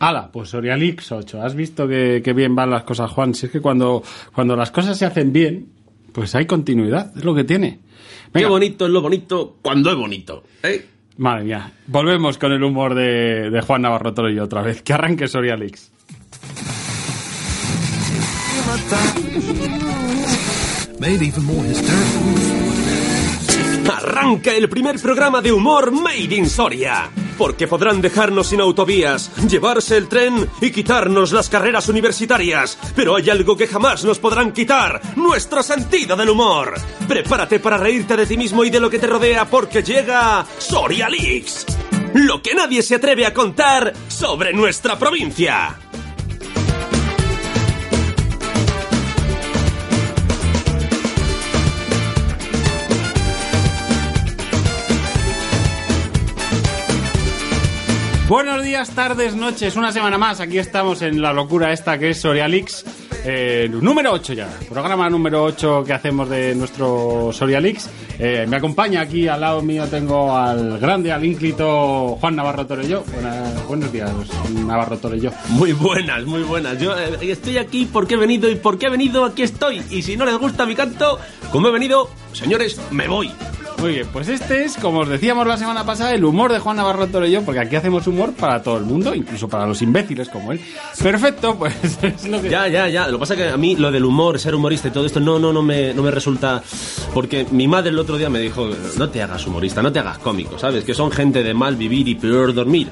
[0.00, 1.42] Ala, pues Sorialix 8.
[1.42, 3.34] ¿Has visto que, que bien van las cosas, Juan?
[3.34, 4.02] Si es que cuando,
[4.34, 5.68] cuando las cosas se hacen bien,
[6.12, 7.80] pues hay continuidad, es lo que tiene.
[8.32, 10.44] Qué Venga, bonito es lo bonito cuando es bonito.
[10.62, 10.86] ¿eh?
[11.16, 14.82] madre mía, volvemos con el humor de, de Juan Navarro Toro y yo otra vez.
[14.82, 15.68] Que arranque hysterical.
[23.90, 27.10] Arranca el primer programa de humor Made in Soria.
[27.38, 32.76] Porque podrán dejarnos sin autovías, llevarse el tren y quitarnos las carreras universitarias.
[32.94, 36.74] Pero hay algo que jamás nos podrán quitar, nuestro sentido del humor.
[37.06, 41.08] Prepárate para reírte de ti mismo y de lo que te rodea porque llega Soria
[41.08, 41.64] Leaks.
[42.14, 45.78] Lo que nadie se atreve a contar sobre nuestra provincia.
[58.28, 60.40] Buenos días, tardes, noches, una semana más.
[60.40, 62.84] Aquí estamos en la locura esta que es Sorialix.
[63.24, 67.88] eh, número 8 ya, programa número 8 que hacemos de nuestro Sorialix.
[68.18, 73.02] Eh, me acompaña aquí al lado mío tengo al grande, al ínclito Juan Navarro Torello.
[73.66, 74.10] Buenos días,
[74.66, 75.32] Navarro Torello.
[75.48, 76.78] Muy buenas, muy buenas.
[76.78, 79.82] Yo eh, estoy aquí porque he venido y porque he venido aquí estoy.
[79.90, 81.18] Y si no les gusta mi canto,
[81.50, 83.32] como he venido, señores, me voy.
[83.80, 86.76] Muy bien, pues este es, como os decíamos la semana pasada, el humor de Juan
[86.76, 90.50] Navarro Torello, porque aquí hacemos humor para todo el mundo, incluso para los imbéciles como
[90.50, 90.60] él.
[91.00, 92.50] Perfecto, pues es lo que...
[92.50, 93.06] Ya, ya, ya.
[93.06, 95.20] Lo que pasa es que a mí lo del humor, ser humorista y todo esto,
[95.20, 96.60] no, no, no me, no me resulta.
[97.14, 100.18] Porque mi madre el otro día me dijo: no te hagas humorista, no te hagas
[100.18, 100.82] cómico, ¿sabes?
[100.82, 102.90] Que son gente de mal vivir y peor dormir.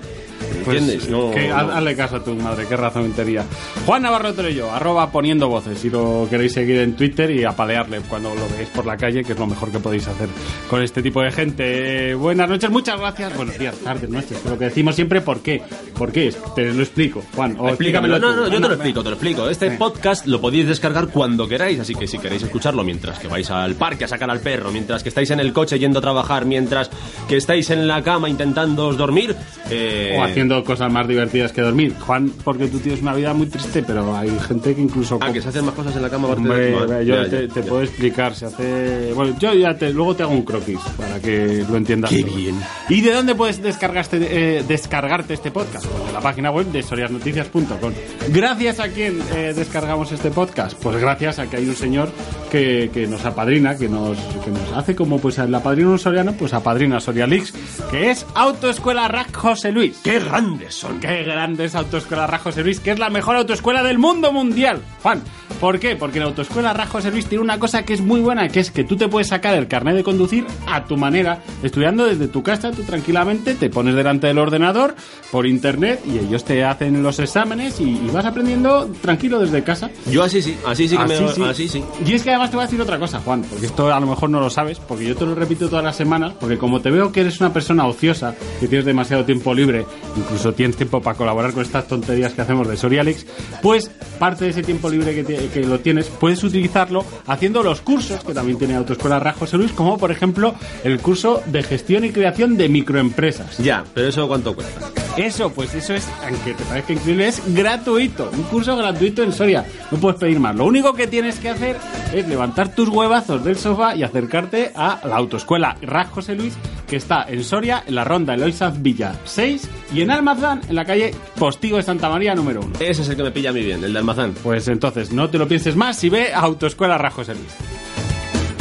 [0.64, 1.08] Pues, ¿Entiendes?
[1.08, 1.56] No, que, no.
[1.56, 3.44] haz- Hazle caso a tu madre, qué razón tenía.
[3.86, 8.34] Juan Navarro Torello, arroba poniendo voces, si lo queréis seguir en Twitter y apalearle cuando
[8.34, 10.28] lo veáis por la calle, que es lo mejor que podéis hacer
[10.68, 12.10] con este tipo de gente.
[12.10, 13.36] Eh, buenas noches, muchas gracias.
[13.36, 15.62] Buenos días, tardes, noches, lo que decimos siempre, ¿por qué?
[15.96, 16.34] ¿Por qué?
[16.54, 17.56] Te lo explico, Juan.
[17.58, 18.18] O Explícamelo.
[18.18, 18.40] No, tú.
[18.42, 19.48] no, yo te lo explico, te lo explico.
[19.48, 19.76] Este Sí.
[19.78, 23.74] podcast lo podéis descargar cuando queráis, así que si queréis escucharlo mientras que vais al
[23.76, 26.90] parque a sacar al perro, mientras que estáis en el coche yendo a trabajar, mientras
[27.28, 29.34] que estáis en la cama intentando dormir,
[29.70, 31.94] eh, haciendo cosas más divertidas que dormir.
[31.98, 35.18] Juan, porque tú tienes una vida muy triste, pero hay gente que incluso...
[35.20, 37.48] Ah, que se hacen más cosas en la cama Hombre, de Vale, yo ya, te,
[37.48, 37.68] ya, te ya.
[37.68, 39.12] puedo explicar, se hace...
[39.14, 42.10] Bueno, yo ya te, luego te hago un croquis para que lo entiendas.
[42.10, 42.34] Qué todo.
[42.34, 42.60] bien.
[42.88, 45.86] ¿Y de dónde puedes descargaste, eh, descargarte este podcast?
[45.86, 47.92] Pues de la página web de soriasnoticias.com.
[48.28, 50.76] Gracias a quién eh, descargamos este podcast?
[50.82, 52.10] Pues gracias a que hay un señor
[52.50, 56.32] que, que nos apadrina, que nos, que nos hace como pues el apadrino un soriano,
[56.32, 57.52] pues apadrina Sorialix,
[57.90, 59.98] que es Autoescuela Rack José Luis.
[60.02, 61.00] ¡Qué grandes son!
[61.00, 64.82] Qué grande es Autoescuela Rajo Service, que es la mejor autoescuela del mundo mundial.
[65.06, 65.22] Juan,
[65.60, 65.94] ¿por qué?
[65.94, 68.82] Porque la Autoescuela Rajo Service tiene una cosa que es muy buena, que es que
[68.82, 72.72] tú te puedes sacar el carnet de conducir a tu manera, estudiando desde tu casa,
[72.72, 74.96] tú tranquilamente te pones delante del ordenador
[75.30, 79.90] por internet y ellos te hacen los exámenes y, y vas aprendiendo tranquilo desde casa.
[80.10, 81.16] Yo así sí, así sí que me...
[81.16, 81.42] sí.
[81.44, 81.84] Así sí.
[82.04, 84.08] Y es que además te voy a decir otra cosa, Juan, porque esto a lo
[84.08, 86.90] mejor no lo sabes, porque yo te lo repito todas las semanas, porque como te
[86.90, 91.16] veo que eres una persona ociosa, que tienes demasiado tiempo libre, incluso tienes tiempo para
[91.16, 93.24] colaborar con estas tonterías que hacemos de Sorialix,
[93.62, 98.34] pues parte de ese tiempo libre que, lo tienes, puedes utilizarlo haciendo los cursos que
[98.34, 102.56] también tiene Autoescuela Rajo José Luis, como por ejemplo el curso de gestión y creación
[102.56, 103.58] de microempresas.
[103.58, 104.80] Ya, pero eso cuánto cuesta.
[105.16, 108.30] Eso, pues eso es, aunque te parezca increíble, es gratuito.
[108.32, 109.64] Un curso gratuito en Soria.
[109.90, 110.54] No puedes pedir más.
[110.54, 111.76] Lo único que tienes que hacer
[112.12, 116.54] es levantar tus huevazos del sofá y acercarte a la autoescuela Raj José Luis,
[116.86, 120.84] que está en Soria, en la ronda Eloisaz Villa 6 y en Almazán, en la
[120.84, 122.76] calle Postigo de Santa María número 1.
[122.80, 124.34] Ese es el que me pilla a mí bien, el de almazán.
[124.42, 127.75] Pues entonces, no te lo pienses más si ve a Autoescuela Raj José Luis.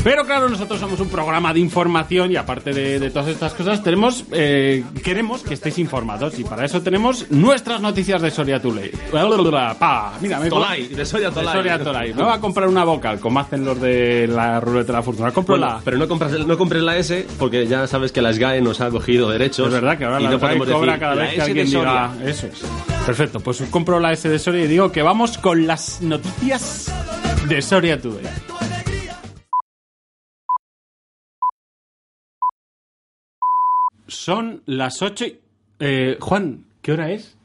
[0.06, 3.82] Pero claro, nosotros somos un programa de información y aparte de, de todas estas cosas,
[3.82, 8.92] tenemos eh, queremos que estéis informados y para eso tenemos nuestras noticias de Soria Tuley.
[10.22, 11.56] Mira, me Tolai, de Soria de Tolai.
[11.56, 12.14] Soria Tolai.
[12.14, 15.32] Me voy a comprar una vocal, como hacen los de la ruleta de la fortuna.
[15.32, 15.82] Compro Bueno, la...
[15.84, 18.92] pero no compras, no compres la S porque ya sabes que la SGAE nos ha
[18.92, 19.66] cogido derechos.
[19.66, 22.14] Es verdad que ahora la no SGAE cobra decir cada vez que de alguien diga
[22.24, 22.62] eso es.
[23.08, 26.94] Perfecto, pues compro la S de Soria y digo que vamos con las noticias
[27.50, 28.45] de Soria Today.
[34.08, 35.40] Son las 8 y...
[35.80, 37.38] Eh, Juan, ¿qué hora es?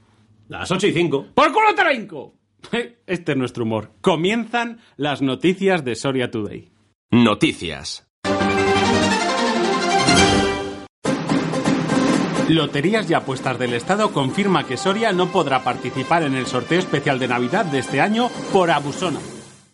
[0.49, 1.27] Las 8 y 5.
[1.35, 2.35] ¡Por culo te la hinco!
[3.07, 3.93] Este es nuestro humor.
[4.01, 6.71] Comienzan las noticias de Soria Today.
[7.11, 8.07] Noticias.
[12.49, 17.19] Loterías y Apuestas del Estado confirma que Soria no podrá participar en el sorteo especial
[17.21, 19.21] de Navidad de este año por abusona.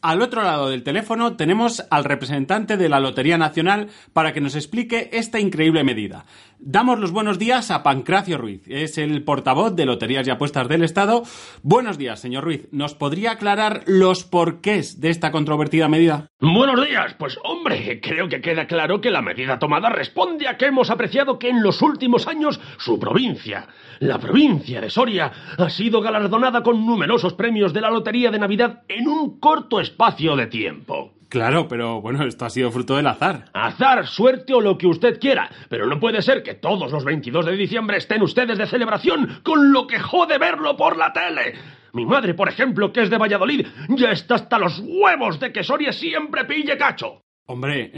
[0.03, 4.55] al otro lado del teléfono tenemos al representante de la Lotería Nacional para que nos
[4.55, 6.27] explique esta increíble medida.
[6.59, 10.83] Damos los buenos días a Pancracio Ruiz, es el portavoz de Loterías y Apuestas del
[10.83, 11.23] Estado.
[11.63, 12.69] Buenos días, señor Ruiz.
[12.73, 16.29] ¿Nos podría aclarar los porqués de esta controvertida medida?
[16.41, 17.15] Buenos días.
[17.19, 21.39] Pues hombre, creo que queda claro que la medida tomada responde a que hemos apreciado
[21.39, 23.69] que en los últimos años su provincia,
[24.01, 28.83] la provincia de Soria, ha sido galardonada con numerosos premios de la Lotería de Navidad
[28.89, 31.16] en un corto espacio de tiempo.
[31.29, 33.47] Claro, pero bueno, esto ha sido fruto del azar.
[33.53, 37.47] Azar, suerte o lo que usted quiera, pero no puede ser que todos los 22
[37.47, 41.55] de diciembre estén ustedes de celebración con lo que jode verlo por la tele.
[41.93, 45.65] Mi madre, por ejemplo, que es de Valladolid, ya está hasta los huevos de que
[45.65, 47.26] Soria siempre pille cacho.
[47.49, 47.93] Hombre,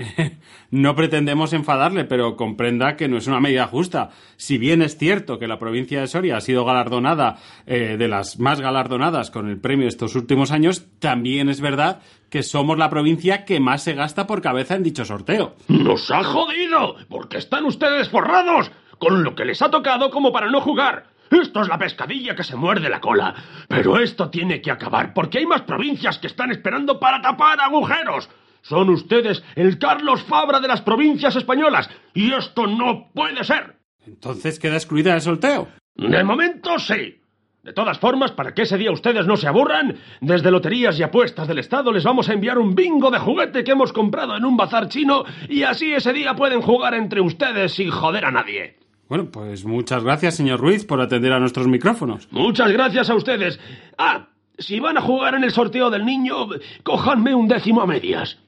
[0.71, 4.11] no pretendemos enfadarle, pero comprenda que no es una medida justa.
[4.37, 8.39] Si bien es cierto que la provincia de Soria ha sido galardonada, eh, de las
[8.39, 13.47] más galardonadas con el premio estos últimos años, también es verdad que somos la provincia
[13.47, 15.55] que más se gasta por cabeza en dicho sorteo.
[15.69, 16.97] ¡Nos ha jodido!
[17.09, 21.07] Porque están ustedes forrados con lo que les ha tocado como para no jugar.
[21.31, 23.35] Esto es la pescadilla que se muerde la cola.
[23.67, 28.29] Pero esto tiene que acabar porque hay más provincias que están esperando para tapar agujeros.
[28.63, 33.77] Son ustedes el Carlos Fabra de las provincias españolas y esto no puede ser.
[34.07, 35.69] Entonces queda excluida el sorteo.
[35.95, 37.21] De momento sí.
[37.63, 41.47] De todas formas, para que ese día ustedes no se aburran, desde Loterías y Apuestas
[41.49, 44.57] del Estado les vamos a enviar un bingo de juguete que hemos comprado en un
[44.57, 48.77] bazar chino y así ese día pueden jugar entre ustedes sin joder a nadie.
[49.09, 52.29] Bueno, pues muchas gracias, señor Ruiz, por atender a nuestros micrófonos.
[52.31, 53.59] Muchas gracias a ustedes.
[53.99, 56.49] Ah, si van a jugar en el sorteo del niño,
[56.85, 58.39] cójanme un décimo a medias.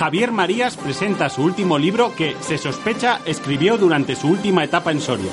[0.00, 4.98] Javier Marías presenta su último libro que, se sospecha, escribió durante su última etapa en
[4.98, 5.30] Soria.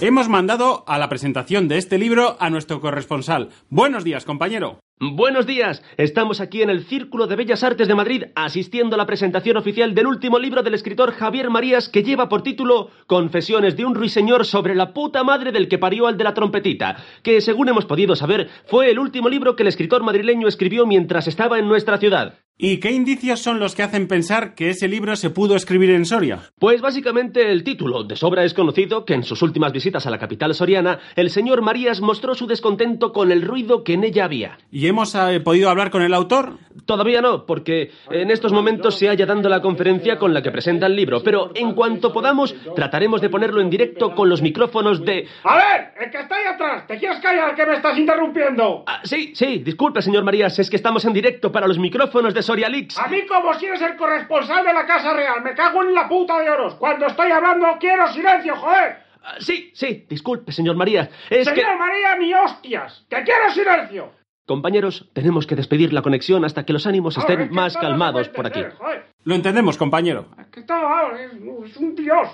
[0.00, 3.50] Hemos mandado a la presentación de este libro a nuestro corresponsal.
[3.68, 4.80] Buenos días, compañero.
[4.98, 9.04] Buenos días, estamos aquí en el Círculo de Bellas Artes de Madrid asistiendo a la
[9.04, 13.84] presentación oficial del último libro del escritor Javier Marías que lleva por título Confesiones de
[13.84, 17.68] un ruiseñor sobre la puta madre del que parió al de la trompetita, que según
[17.68, 21.68] hemos podido saber fue el último libro que el escritor madrileño escribió mientras estaba en
[21.68, 22.38] nuestra ciudad.
[22.60, 26.04] ¿Y qué indicios son los que hacen pensar que ese libro se pudo escribir en
[26.04, 26.40] Soria?
[26.58, 28.02] Pues básicamente el título.
[28.02, 31.62] De sobra es conocido que en sus últimas visitas a la capital soriana, el señor
[31.62, 34.58] Marías mostró su descontento con el ruido que en ella había.
[34.72, 36.58] ¿Y hemos eh, podido hablar con el autor?
[36.84, 40.86] Todavía no, porque en estos momentos se halla dando la conferencia con la que presenta
[40.86, 45.28] el libro, pero en cuanto podamos trataremos de ponerlo en directo con los micrófonos de...
[45.44, 48.82] A ver, el que está ahí atrás, ¿te quieres callar que me estás interrumpiendo?
[48.86, 52.47] Ah, sí, sí, disculpe, señor Marías, es que estamos en directo para los micrófonos de
[52.48, 52.98] Soria Leaks.
[52.98, 56.08] A mí como si eres el corresponsal de la Casa Real, me cago en la
[56.08, 56.76] puta de oros.
[56.76, 59.02] Cuando estoy hablando quiero silencio, joder.
[59.22, 61.10] Ah, sí, sí, disculpe, señor Marías.
[61.28, 61.76] Es Señor que...
[61.76, 64.12] María, ni hostias, que quiero silencio.
[64.46, 67.76] Compañeros, tenemos que despedir la conexión hasta que los ánimos Joder, estén es que más
[67.76, 68.64] calmados por aquí.
[68.78, 69.04] joder.
[69.24, 70.28] Lo entendemos, compañero.
[70.40, 72.28] Es que es, es un dios.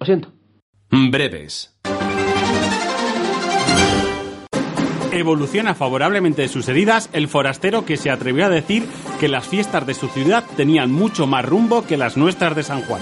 [0.00, 0.32] Lo siento.
[0.90, 1.78] Breves.
[5.12, 8.84] Evoluciona favorablemente de sus heridas el forastero que se atrevió a decir
[9.18, 12.82] que las fiestas de su ciudad tenían mucho más rumbo que las nuestras de San
[12.82, 13.00] Juan.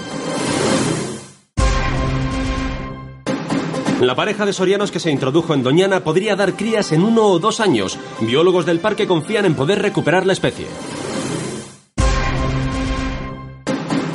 [4.01, 7.39] La pareja de sorianos que se introdujo en Doñana podría dar crías en uno o
[7.39, 7.97] dos años.
[8.21, 10.67] Biólogos del parque confían en poder recuperar la especie.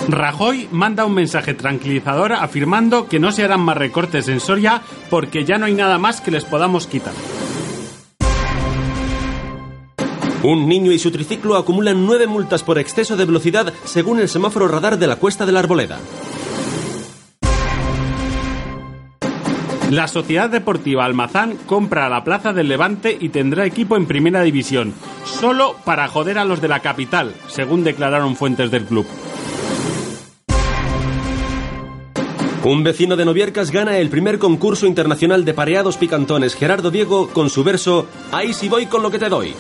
[0.09, 5.45] Rajoy manda un mensaje tranquilizador afirmando que no se harán más recortes en Soria porque
[5.45, 7.15] ya no hay nada más que les podamos quitar.
[10.43, 14.67] Un niño y su triciclo acumulan nueve multas por exceso de velocidad según el semáforo
[14.67, 16.01] radar de la Cuesta de la Arboleda.
[19.91, 24.95] La Sociedad Deportiva Almazán compra la Plaza del Levante y tendrá equipo en Primera División,
[25.25, 29.07] solo para joder a los de la capital, según declararon fuentes del club.
[32.65, 37.51] Un vecino de Noviercas gana el primer concurso internacional de pareados picantones Gerardo Diego con
[37.51, 39.55] su verso Ahí sí voy con lo que te doy.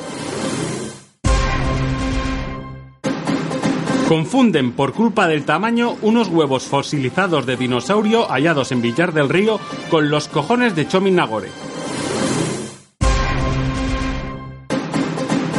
[4.12, 9.58] Confunden por culpa del tamaño unos huevos fosilizados de dinosaurio hallados en Villar del Río
[9.90, 11.48] con los cojones de Chomin Nagore.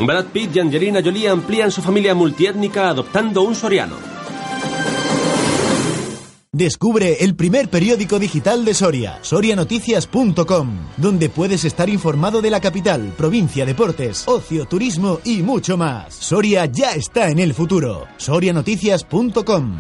[0.05, 3.95] Brad Pitt y Angelina Jolie amplían su familia multiétnica adoptando un soriano.
[6.55, 13.11] Descubre el primer periódico digital de Soria, sorianoticias.com, donde puedes estar informado de la capital,
[13.17, 16.13] provincia, deportes, ocio, turismo y mucho más.
[16.13, 18.05] Soria ya está en el futuro.
[18.17, 19.79] sorianoticias.com.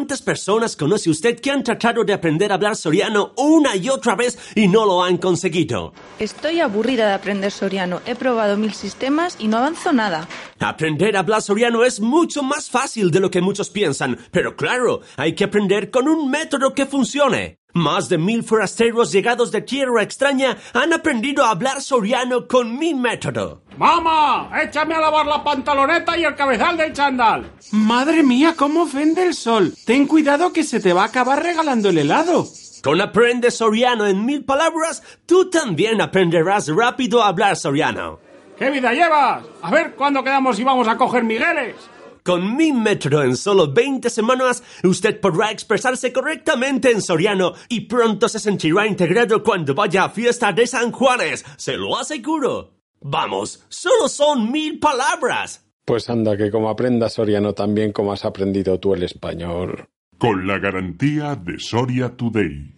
[0.00, 4.16] ¿Cuántas personas conoce usted que han tratado de aprender a hablar soriano una y otra
[4.16, 5.92] vez y no lo han conseguido?
[6.18, 8.00] Estoy aburrida de aprender soriano.
[8.06, 10.26] He probado mil sistemas y no avanzo nada.
[10.58, 15.02] Aprender a hablar soriano es mucho más fácil de lo que muchos piensan, pero claro,
[15.18, 17.59] hay que aprender con un método que funcione.
[17.72, 22.94] Más de mil forasteros llegados de tierra extraña han aprendido a hablar soriano con mi
[22.94, 23.62] método.
[23.76, 24.50] ¡Mamá!
[24.62, 27.52] ¡Échame a lavar la pantaloneta y el cabezal del chandal!
[27.70, 29.72] Madre mía, cómo ofende el sol.
[29.86, 32.46] Ten cuidado que se te va a acabar regalando el helado.
[32.82, 38.18] Con Aprende Soriano en mil palabras, tú también aprenderás rápido a hablar soriano.
[38.58, 39.44] ¿Qué vida llevas?
[39.62, 41.76] A ver cuándo quedamos y vamos a coger Migueles.
[42.24, 48.28] Con mi método en solo 20 semanas, usted podrá expresarse correctamente en soriano y pronto
[48.28, 51.44] se sentirá integrado cuando vaya a fiesta de San Juanes.
[51.56, 52.74] Se lo aseguro.
[53.00, 55.64] Vamos, solo son mil palabras.
[55.84, 59.88] Pues anda, que como aprendas soriano también como has aprendido tú el español.
[60.18, 62.74] Con la garantía de Soria Today.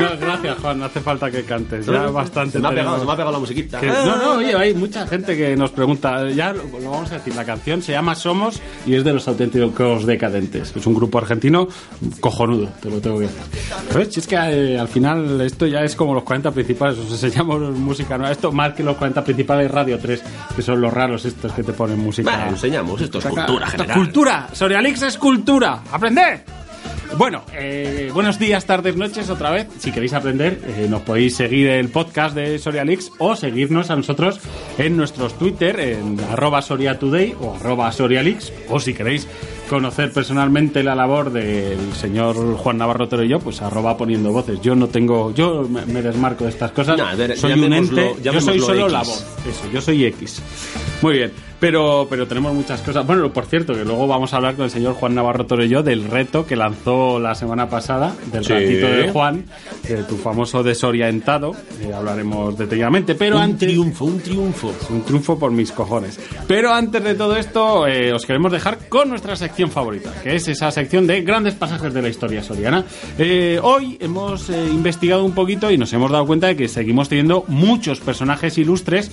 [0.00, 1.86] No, gracias, Juan, no hace falta que cantes.
[1.86, 2.52] Ya bastante.
[2.52, 3.80] Se me ha pegado, se me ha pegado la musiquita.
[3.80, 7.14] Que- no, no, oye, hay mucha gente que nos pregunta, ya lo, lo vamos a
[7.14, 10.74] decir, la canción se llama Somos y es de los auténticos decadentes.
[10.74, 11.68] Es un grupo argentino
[12.20, 13.40] cojonudo, te lo tengo que decir.
[13.88, 17.10] Pero es, es que eh, al final esto ya es como los 40 principales, os
[17.10, 18.32] enseñamos música nueva.
[18.32, 20.22] Esto más que los 40 principales Radio 3,
[20.56, 22.30] que son los raros estos que te ponen música.
[22.30, 23.96] Bueno, enseñamos, esto es cultura general.
[23.98, 25.82] Cultura, Sorialix es cultura.
[25.92, 26.40] ¡Aprended!
[27.16, 29.66] Bueno, eh, buenos días, tardes, noches otra vez.
[29.78, 34.40] Si queréis aprender, eh, nos podéis seguir el podcast de Sorialix o seguirnos a nosotros
[34.78, 38.52] en nuestros Twitter, en arroba SoriaToday o arroba Sorialix.
[38.68, 39.26] O si queréis
[39.68, 44.60] conocer personalmente la labor del señor Juan Navarro Toro y yo, pues arroba poniendo voces.
[44.60, 46.96] Yo no tengo, yo me, desmarco de estas cosas.
[46.96, 48.92] No, a ver, soy un ente, yo soy solo X.
[48.92, 49.26] la voz.
[49.46, 50.42] Eso, yo soy X.
[51.02, 53.06] Muy bien, pero, pero tenemos muchas cosas.
[53.06, 55.68] Bueno, por cierto, que luego vamos a hablar con el señor Juan Navarro Toro y
[55.68, 58.52] yo del reto que lanzó la semana pasada, del Sí.
[58.52, 59.44] ratito de Juan,
[59.86, 61.52] de tu famoso desorientado.
[61.82, 63.68] Eh, hablaremos detalladamente, pero Un antes...
[63.68, 64.72] triunfo, un triunfo.
[64.90, 66.18] Un triunfo por mis cojones.
[66.48, 70.48] Pero antes de todo esto, eh, os queremos dejar con nuestra sección favorita, que es
[70.48, 72.84] esa sección de grandes pasajes de la historia soriana.
[73.18, 77.08] Eh, hoy hemos eh, investigado un poquito y nos hemos dado cuenta de que seguimos
[77.08, 79.10] teniendo muchos personajes ilustres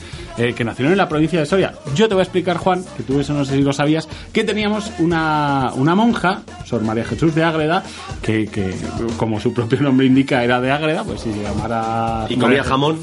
[0.56, 1.74] que nacieron en la provincia de Soria.
[1.96, 4.44] Yo te voy a explicar, Juan, que tú eso no sé si lo sabías, que
[4.44, 7.84] teníamos una, una monja, Sor María Jesús de Ágreda,
[8.22, 8.74] que, que,
[9.18, 12.26] como su propio nombre indica era de Ágreda, pues si se llamara...
[12.30, 12.98] Y comía jamón.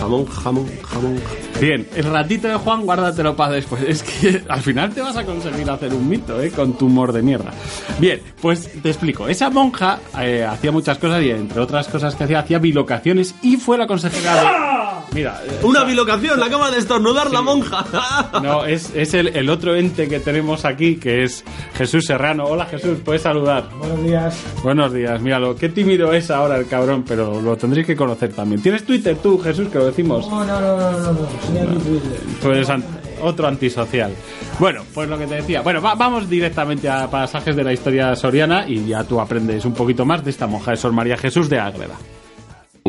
[0.00, 1.20] Jamón, jamón, jamón.
[1.60, 3.82] Bien, el ratito de Juan, guárdatelo para después.
[3.82, 6.50] Es que al final te vas a conseguir hacer un mito, ¿eh?
[6.50, 7.50] Con tu humor de mierda.
[7.98, 9.28] Bien, pues te explico.
[9.28, 13.56] Esa monja eh, hacía muchas cosas y entre otras cosas que hacía, hacía bilocaciones y
[13.56, 14.48] fue la consejera de...
[15.14, 17.84] Mira, eh, Una bilocación, la acaba de estornudar la monja.
[18.42, 22.44] no, es, es el, el otro ente que tenemos aquí, que es Jesús Serrano.
[22.44, 23.68] Hola Jesús, puedes saludar.
[23.78, 24.44] Buenos días.
[24.62, 28.60] Buenos días, míralo, qué tímido es ahora el cabrón, pero lo tendréis que conocer también.
[28.62, 30.28] ¿Tienes Twitter tú, Jesús, que lo decimos?
[30.28, 31.18] No, no, no, no, no, no.
[31.46, 32.20] Soy aquí Twitter.
[32.42, 32.84] Tú eres an-
[33.22, 34.12] otro antisocial.
[34.60, 35.62] Bueno, pues lo que te decía.
[35.62, 39.72] Bueno, va- vamos directamente a pasajes de la historia soriana y ya tú aprendes un
[39.74, 41.94] poquito más de esta monja de Sor María Jesús de Ágreda.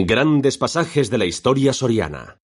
[0.06, 2.38] Grandes pasajes de la historia soriana.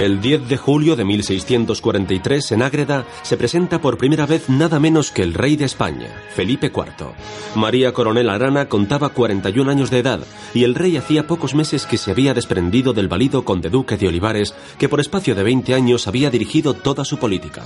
[0.00, 5.10] El 10 de julio de 1643 en Ágreda se presenta por primera vez nada menos
[5.10, 7.12] que el rey de España, Felipe IV.
[7.54, 10.20] María Coronel Arana contaba 41 años de edad
[10.54, 14.08] y el rey hacía pocos meses que se había desprendido del valido conde duque de
[14.08, 17.62] Olivares que por espacio de 20 años había dirigido toda su política.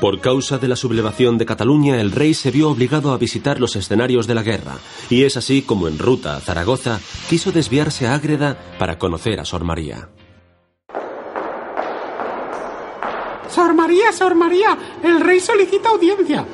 [0.00, 3.74] Por causa de la sublevación de Cataluña, el rey se vio obligado a visitar los
[3.74, 4.78] escenarios de la guerra,
[5.10, 9.44] y es así como en ruta a Zaragoza quiso desviarse a Ágreda para conocer a
[9.44, 10.08] Sor María.
[13.62, 16.44] Sor María, Sor María, el rey solicita audiencia.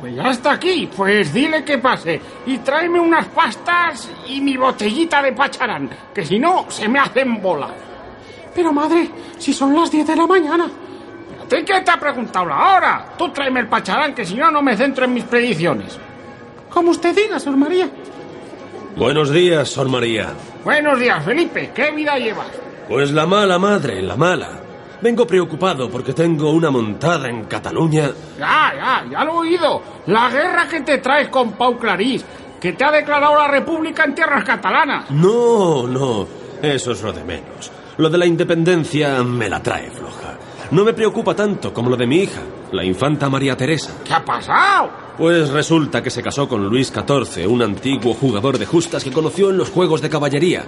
[0.00, 5.20] Pues ya está aquí, pues dile que pase y tráeme unas pastas y mi botellita
[5.20, 7.68] de pacharán, que si no se me hacen bola.
[8.54, 10.70] Pero madre, si son las 10 de la mañana.
[11.50, 13.04] ¿Pero qué te ha preguntado la hora?
[13.18, 15.98] Tú tráeme el pacharán, que si no, no me centro en mis predicciones.
[16.70, 17.90] Como usted diga, Sor María.
[18.96, 20.32] Buenos días, Sor María.
[20.64, 21.72] Buenos días, Felipe.
[21.74, 22.48] ¿Qué vida llevas?
[22.88, 24.67] Pues la mala madre, la mala.
[25.00, 28.10] Vengo preocupado porque tengo una montada en Cataluña.
[28.38, 29.82] Ya, ya, ya lo he oído.
[30.06, 32.24] La guerra que te traes con Pau Clarís,
[32.60, 35.08] que te ha declarado la república en tierras catalanas.
[35.10, 36.26] No, no,
[36.60, 37.70] eso es lo de menos.
[37.98, 40.36] Lo de la independencia me la trae floja.
[40.72, 42.40] no me preocupa tanto como lo de mi hija,
[42.72, 43.92] la infanta María Teresa.
[44.04, 44.90] ¿Qué ha pasado?
[45.16, 49.50] Pues resulta que se casó con Luis XIV, un antiguo jugador de justas que conoció
[49.50, 50.64] en los juegos de caballería.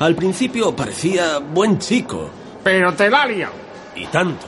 [0.00, 2.28] Al principio parecía buen chico.
[2.62, 3.63] Pero te la ha liado.
[3.96, 4.46] Y tanto.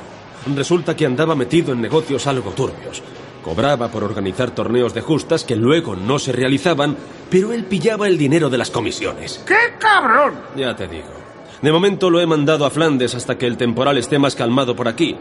[0.54, 3.02] Resulta que andaba metido en negocios algo turbios.
[3.42, 6.96] Cobraba por organizar torneos de justas que luego no se realizaban,
[7.30, 9.42] pero él pillaba el dinero de las comisiones.
[9.46, 10.34] ¡Qué cabrón!
[10.56, 11.08] Ya te digo.
[11.62, 14.88] De momento lo he mandado a Flandes hasta que el temporal esté más calmado por
[14.88, 15.16] aquí.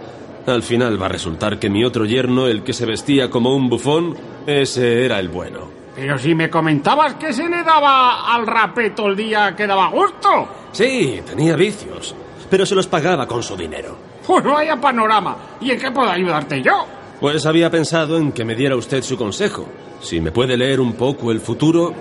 [0.47, 3.69] Al final va a resultar que mi otro yerno, el que se vestía como un
[3.69, 4.15] bufón,
[4.45, 5.69] ese era el bueno.
[5.95, 9.87] Pero si me comentabas que se le daba al rapé todo el día que daba
[9.89, 10.47] gusto.
[10.71, 12.13] Sí, tenía vicios,
[12.49, 14.14] pero se los pagaba con su dinero.
[14.25, 15.35] Pues no haya panorama.
[15.61, 16.85] ¿Y en qué puedo ayudarte yo?
[17.19, 19.67] Pues había pensado en que me diera usted su consejo.
[20.01, 21.93] Si me puede leer un poco el futuro,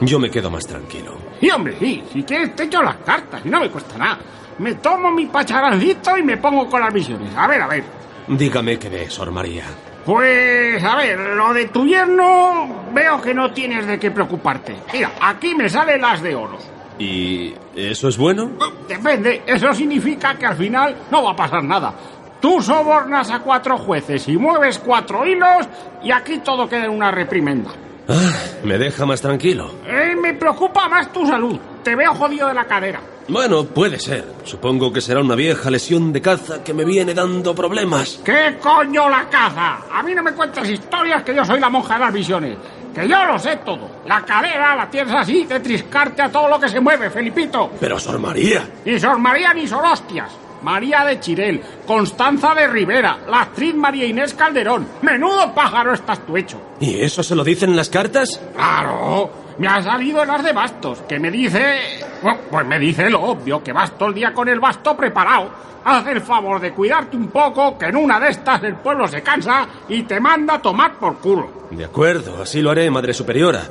[0.00, 1.16] yo me quedo más tranquilo.
[1.40, 4.18] Y hombre, sí, si quieres te echo las cartas y no me cuesta nada.
[4.58, 7.34] Me tomo mi pacharancito y me pongo con las visiones.
[7.36, 7.84] A ver, a ver.
[8.28, 9.64] Dígame qué ve, Sor María.
[10.04, 14.76] Pues, a ver, lo de tu yerno veo que no tienes de qué preocuparte.
[14.92, 16.58] Mira, aquí me salen las de oro.
[16.98, 18.50] ¿Y eso es bueno?
[18.88, 21.94] Depende, eso significa que al final no va a pasar nada.
[22.40, 25.68] Tú sobornas a cuatro jueces y mueves cuatro hilos
[26.02, 27.70] y aquí todo queda en una reprimenda.
[28.08, 28.32] Ah,
[28.64, 29.70] me deja más tranquilo.
[29.86, 31.58] Eh, me preocupa más tu salud.
[31.84, 33.00] Te veo jodido de la cadera.
[33.28, 34.24] Bueno, puede ser.
[34.44, 38.20] Supongo que será una vieja lesión de caza que me viene dando problemas.
[38.24, 39.78] ¿Qué coño la caza?
[39.92, 42.56] A mí no me cuentas historias que yo soy la monja de las visiones.
[42.94, 44.02] Que yo lo sé todo.
[44.06, 47.70] La cadera la tienes así de triscarte a todo lo que se mueve, Felipito.
[47.80, 48.68] Pero Sor María.
[48.84, 50.30] Ni Sor María ni Sor Hostias.
[50.62, 54.86] María de Chirel, Constanza de Rivera, la actriz María Inés Calderón.
[55.02, 56.60] Menudo pájaro estás tú hecho.
[56.78, 58.40] ¿Y eso se lo dicen las cartas?
[58.54, 62.11] Claro, me ha salido en las de bastos, que me dice...
[62.50, 65.50] Pues me dice lo obvio, que vas todo el día con el basto preparado.
[65.84, 69.22] Haz el favor de cuidarte un poco, que en una de estas el pueblo se
[69.22, 71.66] cansa y te manda a tomar por culo.
[71.70, 73.62] De acuerdo, así lo haré, Madre Superiora.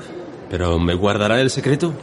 [0.49, 1.93] ¿Pero me guardará el secreto?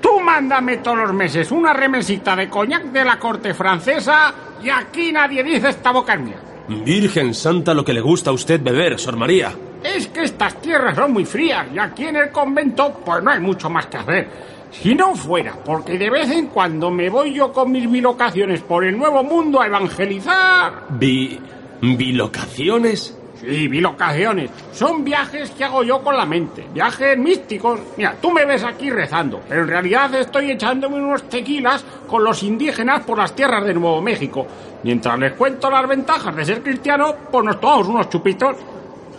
[0.00, 5.12] Tú mándame todos los meses una remesita de coñac de la corte francesa y aquí
[5.12, 6.36] nadie dice esta boca es mía.
[6.68, 9.52] Virgen Santa, lo que le gusta a usted beber, Sor María.
[9.82, 13.40] Es que estas tierras son muy frías y aquí en el convento pues no hay
[13.40, 14.28] mucho más que hacer.
[14.72, 18.84] Si no fuera, porque de vez en cuando me voy yo con mis bilocaciones por
[18.84, 20.86] el nuevo mundo a evangelizar.
[20.90, 21.38] ¿Vi...
[21.82, 23.16] bilocaciones?
[23.38, 24.50] Sí, bilocaciones.
[24.72, 26.64] Son viajes que hago yo con la mente.
[26.72, 27.80] Viajes místicos.
[27.96, 32.42] Mira, tú me ves aquí rezando, pero en realidad estoy echándome unos tequilas con los
[32.44, 34.46] indígenas por las tierras de Nuevo México.
[34.84, 38.56] Mientras les cuento las ventajas de ser cristiano, pues nos tomamos unos chupitos.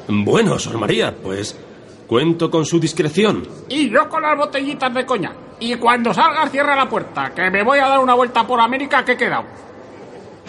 [0.07, 1.59] Bueno, Sor María, pues
[2.07, 3.45] cuento con su discreción.
[3.67, 5.31] Y yo con las botellitas de coña.
[5.63, 9.05] Y cuando salgas cierra la puerta, que me voy a dar una vuelta por América
[9.05, 9.45] que he quedado.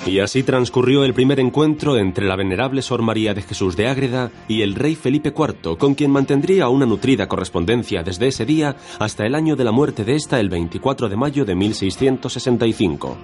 [0.05, 4.33] Y así transcurrió el primer encuentro entre la venerable Sor María de Jesús de Ágreda
[4.49, 9.25] y el rey Felipe IV, con quien mantendría una nutrida correspondencia desde ese día hasta
[9.25, 13.17] el año de la muerte de esta el 24 de mayo de 1665.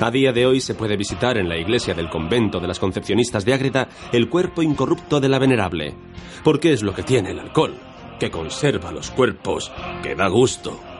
[0.00, 3.44] A día de hoy se puede visitar en la iglesia del convento de las Concepcionistas
[3.44, 5.94] de Ágreda el cuerpo incorrupto de la venerable,
[6.42, 7.74] porque es lo que tiene el alcohol,
[8.18, 9.70] que conserva los cuerpos,
[10.02, 10.95] que da gusto.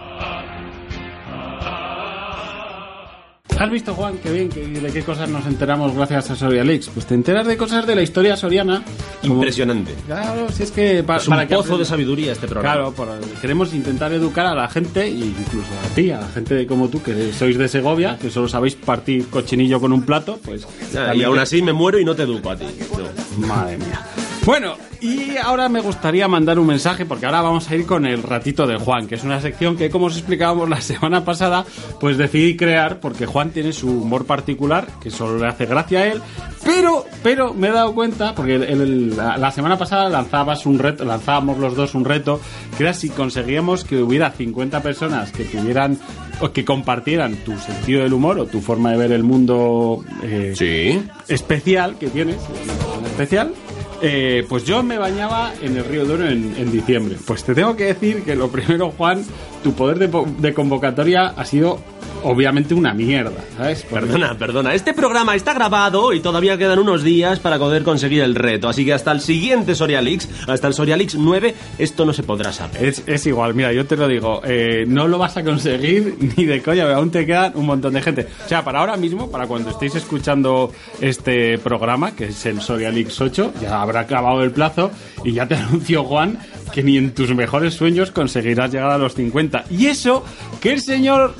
[3.58, 6.90] ¿Has visto, Juan, qué bien, que- de qué cosas nos enteramos gracias a Soria Leaks?
[6.92, 8.82] Pues te enteras de cosas de la historia soriana.
[9.22, 9.94] como- Impresionante.
[10.06, 11.88] Claro, si es que pa- Es un para que pozo de aprendas.
[11.88, 12.74] sabiduría este programa.
[12.74, 16.54] Claro, por- queremos intentar educar a la gente, e incluso a ti, a la gente
[16.54, 20.38] de como tú, que sois de Segovia, que solo sabéis partir cochinillo con un plato,
[20.44, 20.66] pues...
[20.94, 22.66] Ah, y aún te- así me muero y no te educo a ti.
[23.38, 23.46] No.
[23.48, 24.05] Madre mía.
[24.46, 28.22] Bueno, y ahora me gustaría mandar un mensaje porque ahora vamos a ir con el
[28.22, 31.64] ratito de Juan, que es una sección que, como os explicábamos la semana pasada,
[31.98, 36.06] pues decidí crear porque Juan tiene su humor particular, que solo le hace gracia a
[36.06, 36.22] él,
[36.64, 40.78] pero, pero me he dado cuenta, porque el- el- la, la semana pasada lanzabas un
[40.78, 42.40] reto, lanzábamos los dos un reto,
[42.76, 45.98] que era si conseguíamos que hubiera 50 personas que tuvieran
[46.40, 50.52] o que compartieran tu sentido del humor o tu forma de ver el mundo eh,
[50.56, 51.02] Sí.
[51.26, 52.36] especial que tienes,
[53.06, 53.52] especial,
[54.02, 57.16] eh, pues yo me bañaba en el río Duero en, diciembre.
[57.26, 59.24] Pues te tengo que decir que lo primero, Juan,
[59.62, 61.78] tu poder de, po- de convocatoria ha sido
[62.26, 63.84] obviamente una mierda, ¿sabes?
[63.88, 64.74] Porque- Perdona, perdona.
[64.74, 68.68] Este programa está grabado y todavía quedan unos días para poder conseguir el reto.
[68.68, 72.84] Así que hasta el siguiente Sorialix, hasta el Sorialix 9, esto no se podrá saber.
[72.84, 76.44] Es, es igual, mira, yo te lo digo, eh, no lo vas a conseguir ni
[76.44, 78.26] de coña, aún te quedan un montón de gente.
[78.44, 83.20] O sea, para ahora mismo, para cuando estéis escuchando este programa, que es el Sorialix
[83.20, 84.90] 8, ya habrá acabado el plazo
[85.24, 86.38] y ya te anunció Juan
[86.72, 89.64] que ni en tus mejores sueños conseguirás llegar a los 50.
[89.70, 90.24] Y eso,
[90.60, 91.34] que el señor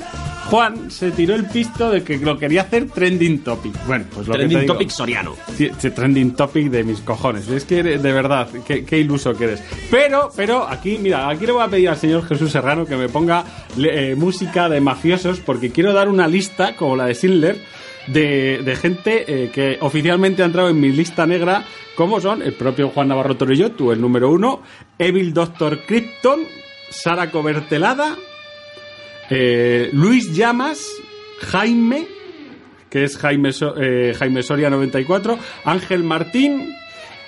[0.49, 3.73] Juan se tiró el pisto de que lo quería hacer trending topic.
[3.85, 4.73] Bueno, pues lo que te Trending digo.
[4.73, 5.35] topic soriano.
[5.57, 7.49] Sí, sí, trending topic de mis cojones.
[7.49, 9.63] Es que de verdad, qué, qué iluso que eres.
[9.91, 13.09] Pero, pero aquí, mira, aquí le voy a pedir al señor Jesús Serrano que me
[13.09, 13.43] ponga
[13.77, 17.61] eh, música de mafiosos porque quiero dar una lista, como la de Schindler,
[18.07, 21.65] de, de gente eh, que oficialmente ha entrado en mi lista negra,
[21.97, 24.61] como son el propio Juan Navarro Torello, tú el número uno,
[24.97, 26.39] Evil Doctor Krypton,
[26.89, 28.15] Sara Cobertelada,
[29.29, 30.87] eh, Luis Llamas,
[31.41, 32.07] Jaime,
[32.89, 36.73] que es Jaime, So- eh, Jaime Soria 94, Ángel Martín,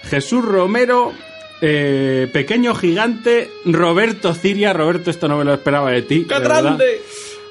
[0.04, 1.14] Jesús Romero,
[1.62, 6.26] eh, Pequeño Gigante, Roberto Ciria, Roberto, esto no me lo esperaba de ti.
[6.28, 7.02] ¡Qué de grande!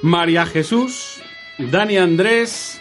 [0.02, 1.16] María Jesús,
[1.58, 2.80] Dani Andrés,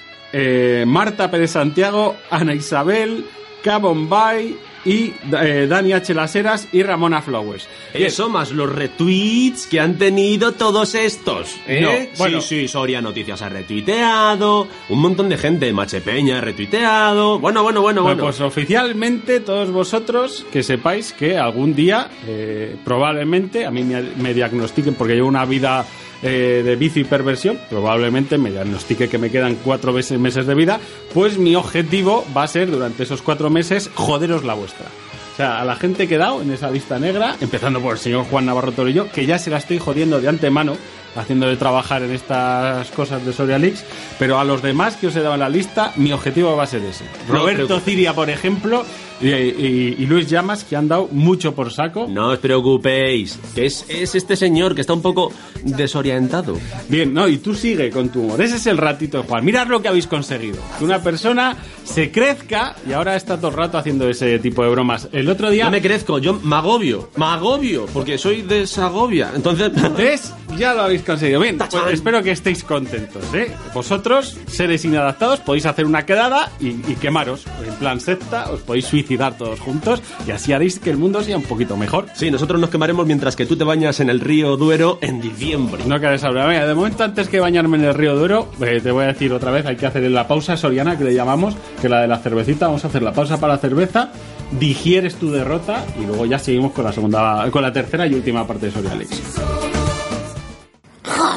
[0.86, 3.26] Marta Pérez Santiago, Ana Isabel,
[3.68, 6.14] Cabombay y eh, Dani H.
[6.14, 7.68] Laseras y Ramona Flowers.
[7.94, 11.54] Eso más los retweets que han tenido todos estos.
[11.68, 11.82] ¿eh?
[11.82, 12.40] No, bueno.
[12.40, 17.40] Sí, sí, Soria Noticias ha retuiteado, un montón de gente, Mache Peña ha retuiteado.
[17.40, 18.24] Bueno, bueno, bueno, Bueno, bueno.
[18.24, 24.34] pues oficialmente todos vosotros que sepáis que algún día, eh, probablemente, a mí me, me
[24.34, 25.86] diagnostiquen, porque llevo una vida
[26.24, 30.56] eh, de vicio y perversión, probablemente me diagnostique que me quedan cuatro meses, meses de
[30.56, 30.80] vida,
[31.14, 34.88] pues mi objetivo va a ser durante esos cuatro meses joderos la vuestra.
[35.34, 38.00] O sea, a la gente que he dado en esa lista negra, empezando por el
[38.00, 40.76] señor Juan Navarro Torillo, que ya se la estoy jodiendo de antemano,
[41.18, 43.84] haciéndole trabajar en estas cosas de Soria Leaks,
[44.20, 46.68] pero a los demás que os he dado en la lista, mi objetivo va a
[46.68, 47.04] ser ese.
[47.28, 48.86] No, Roberto Ciria, por ejemplo,
[49.20, 52.06] y, y- y Luis Llamas, que han dado mucho por saco.
[52.08, 55.32] No os preocupéis, que es, es este señor que está un poco
[55.64, 56.58] desorientado.
[56.90, 58.42] Bien, no, y tú sigue con tu humor.
[58.42, 59.44] Ese es el ratito de Juan.
[59.46, 60.58] Mirad lo que habéis conseguido.
[60.78, 64.70] Que una persona se crezca y ahora está todo el rato haciendo ese tipo de
[64.70, 65.08] bromas.
[65.12, 65.66] El otro día...
[65.66, 69.32] Yo me crezco, yo me agobio, me agobio, porque soy de Sagovia.
[69.36, 70.34] Entonces, ¿Ves?
[70.58, 71.40] Ya lo habéis conseguido.
[71.40, 73.52] Bien, pues espero que estéis contentos, ¿eh?
[73.74, 77.46] Vosotros, seres inadaptados, podéis hacer una quedada y, y quemaros.
[77.66, 81.38] En plan secta, os podéis suicidar todos juntos y así haréis que el mundo sea
[81.38, 82.06] un poquito mejor.
[82.14, 85.84] sí, nosotros nos quemaremos mientras que tú te bañas en el río Duero en diciembre.
[85.88, 86.50] No queréis hablar.
[86.50, 89.32] Venga, de momento, antes que bañarme en el río Duero, eh, te voy a decir
[89.34, 92.18] otra vez, hay que hacer la pausa soriana que le llamamos, que la de la
[92.20, 92.68] cervecita.
[92.68, 94.12] Vamos a hacer la pausa para la cerveza,
[94.60, 98.46] digieres tu derrota y luego ya seguimos con la segunda, con la tercera y última
[98.46, 99.77] parte de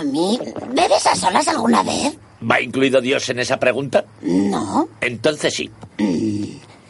[0.00, 0.54] Sorialex.
[0.54, 2.16] Jomi, ¿bebes a solas alguna vez?
[2.48, 4.04] ¿Va incluido Dios en esa pregunta?
[4.22, 4.88] No.
[5.00, 5.70] Entonces sí.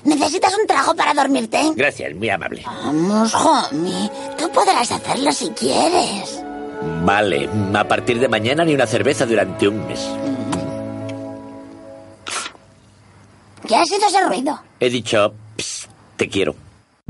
[0.05, 1.61] ¿Necesitas un trago para dormirte?
[1.77, 2.63] Gracias, muy amable.
[2.65, 4.11] Vamos, Jomi.
[4.39, 6.43] Tú podrás hacerlo si quieres.
[7.05, 10.09] Vale, a partir de mañana ni una cerveza durante un mes.
[13.69, 14.59] ¿Qué ha sido ese ruido?
[14.81, 16.55] He dicho, "Psst, te quiero.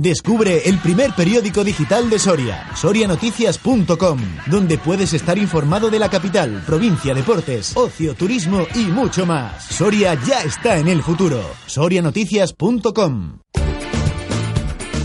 [0.00, 6.62] Descubre el primer periódico digital de Soria, sorianoticias.com, donde puedes estar informado de la capital,
[6.64, 9.62] provincia, deportes, ocio, turismo y mucho más.
[9.62, 11.42] Soria ya está en el futuro.
[11.66, 13.40] sorianoticias.com.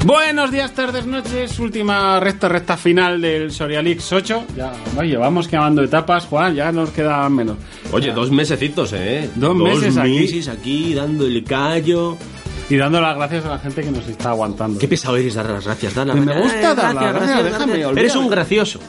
[0.05, 1.59] Buenos días, tardes, noches.
[1.59, 4.45] Última recta, recta final del Sorialix 8.
[4.55, 7.57] Ya, oye, vamos quemando etapas, Juan, ya nos queda menos.
[7.91, 9.29] Oye, dos mesecitos, ¿eh?
[9.35, 10.19] Dos meses aquí.
[10.19, 12.17] meses aquí, dando el callo.
[12.69, 14.79] Y dando las gracias a la gente que nos está aguantando.
[14.79, 16.43] Qué pesado eres dar las gracias, las Me gracias.
[16.43, 17.99] gusta Eh, dar las gracias, déjame, olvídame.
[18.01, 18.79] Eres un gracioso.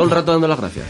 [0.00, 0.86] Todo el rato dando las gracias.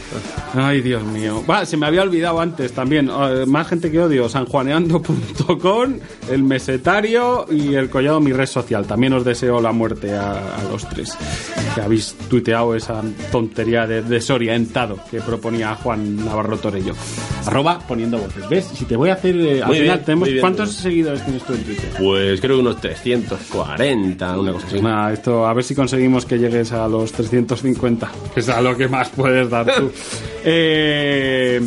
[0.54, 1.42] Ay, Dios mío.
[1.48, 3.08] Va, se me había olvidado antes también.
[3.10, 4.28] eh, más gente que odio.
[4.28, 5.94] Sanjuaneando.com,
[6.30, 8.86] el mesetario y el collado mi red social.
[8.86, 11.16] También os deseo la muerte a, a los tres.
[11.74, 16.94] Que habéis tuiteado esa tontería de desorientado que proponía Juan Navarro Torello.
[17.46, 18.48] Arroba poniendo voces.
[18.48, 18.64] ¿Ves?
[18.74, 19.36] Si te voy a hacer.
[19.36, 20.82] eh, al Muy final, bien, tenemos, bien, ¿cuántos bien.
[20.82, 21.90] seguidores tienes tú en Twitter?
[21.98, 24.80] Pues creo que unos 340, una cosa así.
[25.14, 28.88] Esto, a ver si conseguimos que llegues a los 350, que es a lo que
[28.88, 29.90] más puedes dar tú.
[30.42, 31.60] Eh,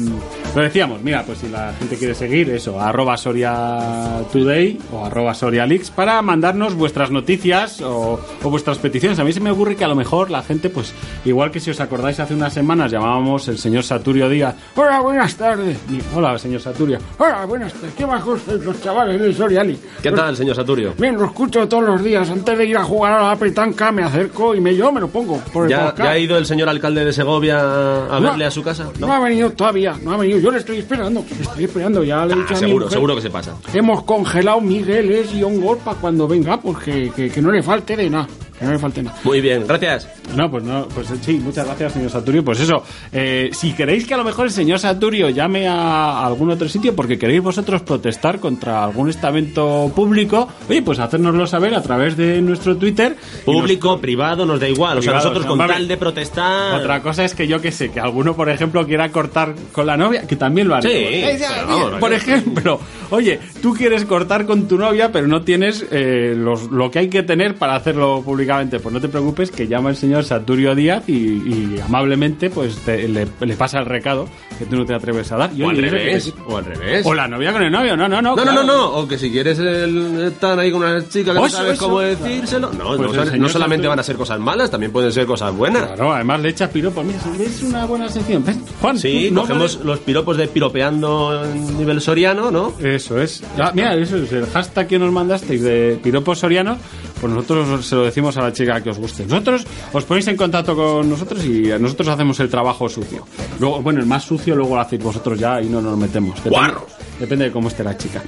[0.55, 5.33] lo decíamos, mira, pues si la gente quiere seguir eso, arroba Soria Today o arroba
[5.33, 9.17] Soria Leaks para mandarnos vuestras noticias o, o vuestras peticiones.
[9.17, 10.93] A mí se me ocurre que a lo mejor la gente, pues
[11.25, 14.53] igual que si os acordáis hace unas semanas llamábamos el señor Saturio Díaz.
[14.75, 15.75] Hola, buenas tardes.
[15.89, 16.99] Y, Hola, señor Saturio.
[17.17, 17.93] Hola, buenas tardes.
[17.97, 19.75] ¿Qué bajos los chavales del Soriali?
[20.03, 20.93] ¿Qué tal, señor Saturio?
[20.99, 22.29] Bien, lo escucho todos los días.
[22.29, 25.07] Antes de ir a jugar a la petanca me acerco y me yo me lo
[25.07, 27.59] pongo por el ¿Ya, ya ha ido el señor alcalde de Segovia
[28.05, 28.29] a No.
[28.29, 28.89] verle a su casa?
[28.99, 29.11] No.
[29.11, 30.42] ha venido todavía, no ha venido.
[30.43, 32.03] Yo le estoy esperando, le estoy esperando.
[32.03, 32.91] Ya le he Ah, dicho a mi seguro, mujer.
[32.97, 33.55] seguro que se pasa.
[33.73, 37.63] Hemos congelado Migueles y un gol para cuando venga, pues que, que- que no le
[37.63, 38.27] falte de nada.
[38.63, 39.17] Que no me falte nada.
[39.23, 40.07] Muy bien, gracias.
[40.35, 42.43] No, pues no, pues sí, muchas gracias, señor Saturio.
[42.43, 46.49] Pues eso, eh, si queréis que a lo mejor el señor Saturio llame a algún
[46.51, 51.81] otro sitio porque queréis vosotros protestar contra algún estamento público, oye, pues hacérnoslo saber a
[51.81, 53.15] través de nuestro Twitter.
[53.45, 54.97] y nos- Público, privado, nos da igual.
[54.97, 55.73] O sea, Privado, nosotros o sea, con vale.
[55.73, 56.79] tal de protestar.
[56.79, 59.97] Otra cosa es que yo que sé, que alguno, por ejemplo, quiera cortar con la
[59.97, 60.89] novia, que también lo haré.
[60.89, 65.85] Sí, Eh, vamos, por ejemplo, oye, tú quieres cortar con tu novia, pero no tienes
[65.89, 68.79] eh, los- lo que hay que tener para hacerlo públicamente.
[68.79, 73.07] Pues no te preocupes, que llama el señor Saturio Díaz y, y amablemente pues te-
[73.07, 74.27] le, le pasa el recado
[74.59, 75.49] que tú no te atreves a dar.
[75.63, 77.05] O al revés, que- o al revés.
[77.05, 78.35] O la novia con el novio, no, no, no.
[78.35, 78.63] No, no, claro.
[78.63, 78.89] no, no.
[78.97, 81.85] O que si quieres el, estar ahí con una chica que no sabes eso.
[81.85, 82.69] cómo decírselo.
[82.73, 85.87] No, Pues no, no solamente van a ser cosas malas, también pueden ser cosas buenas.
[85.87, 87.05] Claro, además le echas piropos.
[87.05, 88.43] Mira, es una buena sección.
[88.45, 88.57] ¿Ves?
[88.81, 92.73] Juan, Sí, tú no cogemos los piropos de piropeando en nivel soriano, ¿no?
[92.79, 93.41] Eso es.
[93.59, 96.79] Ah, mira, eso es el hashtag que nos mandasteis de piropos sorianos.
[97.21, 99.25] Pues nosotros se lo decimos a la chica que os guste.
[99.25, 103.25] Nosotros os ponéis en contacto con nosotros y nosotros hacemos el trabajo sucio.
[103.59, 106.43] Luego, bueno, el más sucio luego lo hacéis vosotros ya y no nos metemos.
[106.43, 107.02] Guarros.
[107.19, 108.21] Depende de cómo esté la chica.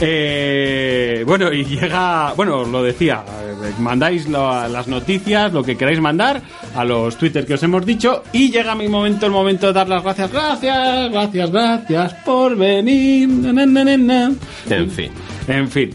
[0.00, 3.24] Eh, bueno, y llega, bueno, os lo decía,
[3.64, 6.42] eh, mandáis lo- las noticias, lo que queráis mandar
[6.74, 9.88] a los Twitter que os hemos dicho y llega mi momento, el momento de dar
[9.88, 10.32] las gracias.
[10.32, 13.28] Gracias, gracias, gracias por venir.
[13.28, 14.32] Na, na, na, na, na.
[14.70, 15.10] En fin.
[15.48, 15.90] En fin.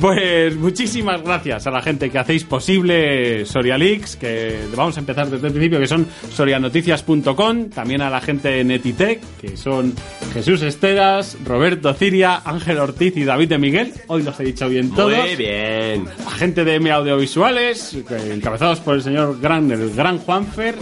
[0.00, 5.46] Pues muchísimas gracias a la gente que hacéis posible Sorialix, que vamos a empezar desde
[5.46, 9.94] el principio, que son sorianoticias.com, también a la gente de Netitec, que son
[10.32, 14.90] Jesús Esteras, Roberto Ciria, Ángel Ortiz y David de Miguel, hoy los he dicho bien
[14.90, 15.16] todos.
[15.16, 16.06] Muy bien.
[16.26, 17.96] A gente de M Audiovisuales,
[18.30, 20.74] encabezados por el señor Gran, el gran Juanfer,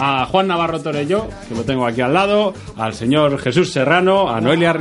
[0.00, 4.40] a Juan Navarro Torello, que lo tengo aquí al lado, al señor Jesús Serrano, a
[4.40, 4.72] Noelia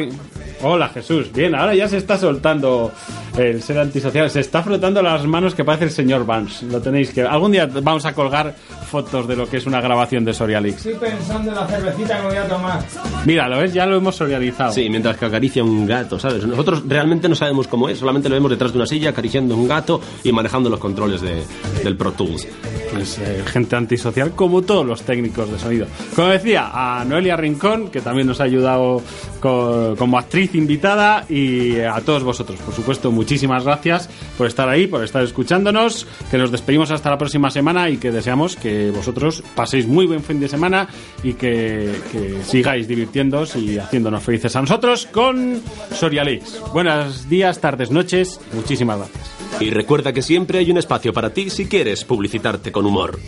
[0.63, 2.91] Hola Jesús, bien, ahora ya se está soltando
[3.37, 6.65] el ser antisocial, se está frotando las manos que parece el señor Vance.
[6.65, 7.21] Lo tenéis que.
[7.21, 8.55] Algún día vamos a colgar
[8.89, 10.85] fotos de lo que es una grabación de Sorialix.
[10.85, 12.79] Estoy pensando en la cervecita que voy a tomar.
[13.25, 14.71] Mira, lo ves, ya lo hemos sorializado.
[14.71, 16.45] Sí, mientras que acaricia un gato, ¿sabes?
[16.45, 19.67] Nosotros realmente no sabemos cómo es, solamente lo vemos detrás de una silla acariciando un
[19.67, 21.43] gato y manejando los controles de,
[21.83, 22.47] del Pro Tools.
[22.93, 25.87] Pues eh, gente antisocial como todos los técnicos de sonido.
[26.15, 29.01] Como decía, a Noelia Rincón, que también nos ha ayudado
[29.41, 33.26] co- como actriz invitada, y a todos vosotros, por supuesto, muchísimas
[33.63, 37.97] gracias por estar ahí, por estar escuchándonos, que nos despedimos hasta la próxima semana y
[37.97, 40.87] que deseamos que vosotros paséis muy buen fin de semana
[41.23, 45.61] y que, que sigáis divirtiéndoos y haciéndonos felices a nosotros con
[45.93, 46.61] Sorialix.
[46.73, 49.37] Buenos días, tardes, noches, muchísimas gracias.
[49.59, 53.19] Y recuerda que siempre hay un espacio para ti si quieres publicitarte con humor.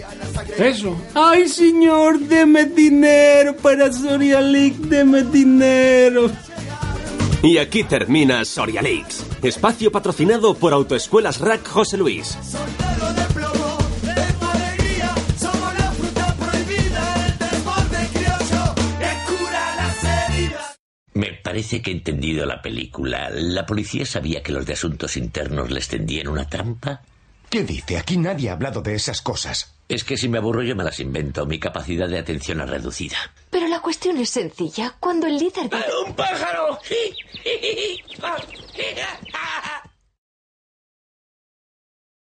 [0.58, 0.96] Eso.
[1.16, 6.30] Ay, señor, deme dinero para Sorialix, deme dinero.
[7.42, 12.38] Y aquí termina Sorialix, espacio patrocinado por Autoescuelas Rack José Luis.
[21.14, 23.30] Me parece que he entendido la película.
[23.32, 27.04] ¿La policía sabía que los de asuntos internos les tendían una trampa?
[27.50, 27.98] ¿Qué dice?
[27.98, 29.74] Aquí nadie ha hablado de esas cosas.
[29.88, 31.48] Es que si me aburro yo me las invento.
[31.48, 33.18] Mi capacidad de atención es reducida.
[33.50, 34.96] Pero la cuestión es sencilla.
[35.00, 35.78] Cuando el líder de...
[36.06, 36.78] ¡Un pájaro!